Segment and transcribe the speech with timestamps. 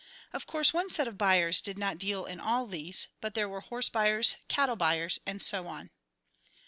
[0.33, 3.61] Of course, one set of buyers did not deal in all these, but there were
[3.61, 5.91] horse buyers, cattle buyers and so on.